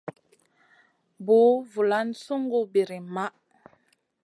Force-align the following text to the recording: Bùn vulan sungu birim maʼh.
Bùn 1.25 1.51
vulan 1.71 2.07
sungu 2.23 2.59
birim 2.73 3.05
maʼh. 3.15 3.35